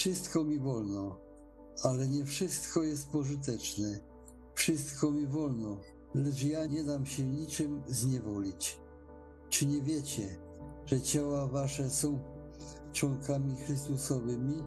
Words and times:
Wszystko 0.00 0.44
mi 0.44 0.58
wolno, 0.58 1.16
ale 1.82 2.08
nie 2.08 2.24
wszystko 2.24 2.82
jest 2.82 3.08
pożyteczne. 3.08 4.00
Wszystko 4.54 5.10
mi 5.10 5.26
wolno, 5.26 5.76
lecz 6.14 6.42
ja 6.42 6.66
nie 6.66 6.84
dam 6.84 7.06
się 7.06 7.24
niczym 7.24 7.82
zniewolić. 7.88 8.78
Czy 9.48 9.66
nie 9.66 9.82
wiecie, 9.82 10.36
że 10.86 11.00
ciała 11.00 11.46
wasze 11.46 11.90
są 11.90 12.18
członkami 12.92 13.56
Chrystusowymi? 13.56 14.62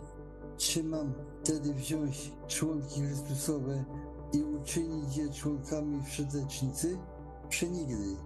Czy 0.58 0.84
mam 0.84 1.14
wtedy 1.44 1.74
wziąć 1.74 2.32
członki 2.48 3.02
Chrystusowe 3.02 3.86
i 4.34 4.44
uczynić 4.44 5.18
je 5.18 5.30
członkami 5.30 6.04
wszetecznicy? 6.04 6.98
Przenigdy. 7.50 8.18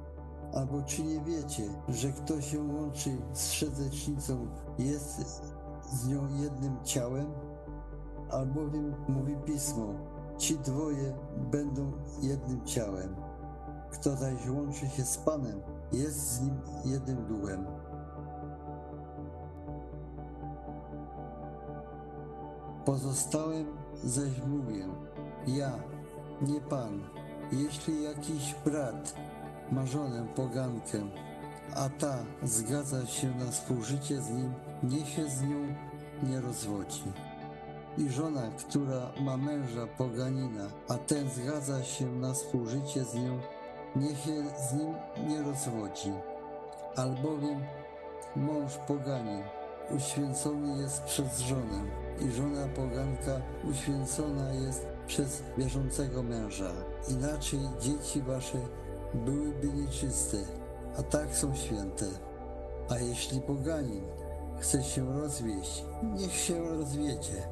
Albo 0.54 0.82
czy 0.82 1.04
nie 1.04 1.22
wiecie, 1.22 1.70
że 1.90 2.12
kto 2.12 2.42
się 2.42 2.60
łączy 2.64 3.18
z 3.34 3.50
wszetecznicą 3.50 4.48
jest 4.80 5.57
z 5.88 6.08
nią 6.08 6.28
jednym 6.42 6.78
ciałem? 6.84 7.28
Albowiem 8.32 8.96
mówi 9.08 9.36
Pismo, 9.46 9.94
ci 10.38 10.58
dwoje 10.60 11.14
będą 11.52 11.92
jednym 12.22 12.66
ciałem. 12.66 13.16
Kto 13.92 14.16
zaś 14.16 14.50
łączy 14.50 14.88
się 14.88 15.04
z 15.04 15.18
Panem, 15.18 15.62
jest 15.92 16.18
z 16.18 16.42
nim 16.42 16.56
jednym 16.86 17.26
duchem. 17.26 17.66
Pozostałem 22.86 23.66
zaś 24.04 24.42
mówię, 24.48 24.88
ja, 25.48 25.72
nie 26.42 26.62
Pan, 26.62 27.00
jeśli 27.52 28.04
jakiś 28.04 28.56
brat 28.66 29.16
ma 29.72 29.86
żonę 29.86 30.28
pogankę, 30.36 31.00
a 31.76 31.90
ta 31.90 32.18
zgadza 32.44 33.06
się 33.06 33.36
na 33.36 33.52
współżycie 33.52 34.22
z 34.22 34.30
nim, 34.30 34.54
niech 34.84 35.10
się 35.10 35.30
z 35.30 35.42
nią 35.42 35.76
nie 36.24 36.42
rozwodzi. 36.42 37.04
I 37.98 38.10
żona, 38.10 38.42
która 38.58 39.12
ma 39.22 39.38
męża 39.38 39.88
poganina, 39.98 40.68
a 40.88 40.98
ten 40.98 41.30
zgadza 41.30 41.84
się 41.84 42.06
na 42.06 42.34
współżycie 42.34 43.04
z 43.04 43.16
nią, 43.16 43.40
niech 43.96 44.20
się 44.20 44.44
z 44.70 44.74
nim 44.74 44.94
nie 45.28 45.44
rozwodzi. 45.44 46.12
Albowiem 46.96 47.64
mąż 48.36 48.78
poganin 48.88 49.44
uświęcony 49.96 50.82
jest 50.82 51.04
przez 51.04 51.40
żonę 51.40 51.82
i 52.20 52.32
żona 52.32 52.68
poganka 52.68 53.42
uświęcona 53.72 54.54
jest 54.54 54.88
przez 55.08 55.44
wierzącego 55.58 56.24
męża. 56.24 56.72
Inaczej 57.10 57.60
dzieci 57.82 58.22
wasze 58.22 58.58
byłyby 59.14 59.68
nieczyste, 59.68 60.38
a 60.98 61.04
tak 61.04 61.36
są 61.36 61.56
święte. 61.56 62.06
A 62.90 62.98
jeśli 62.98 63.42
poganin 63.42 64.04
chce 64.60 64.84
się 64.84 65.22
rozwieść, 65.22 65.86
niech 66.04 66.34
się 66.34 66.70
rozwiedzie. 66.70 67.48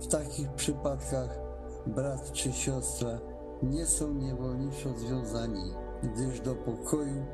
W 0.00 0.06
takich 0.06 0.52
przypadkach 0.52 1.38
brat 1.86 2.32
czy 2.32 2.52
siostra 2.52 3.18
nie 3.62 3.86
są 3.86 4.14
niewolniczo 4.14 4.94
związani, 4.94 5.72
gdyż 6.02 6.40
do 6.40 6.54
pokoju 6.54 7.24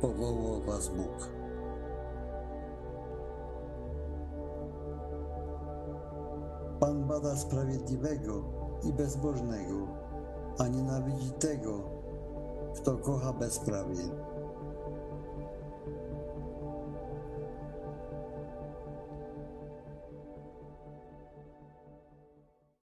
powołał 0.00 0.62
was 0.62 0.88
Bóg. 0.88 1.30
Pan 6.80 7.04
bada 7.04 7.36
sprawiedliwego 7.36 8.44
i 8.84 8.92
bezbożnego, 8.92 9.86
a 10.58 10.68
nienawidzi 10.68 11.30
tego, 11.30 11.90
kto 12.74 12.96
kocha 12.96 13.32
bezprawie. 13.32 14.02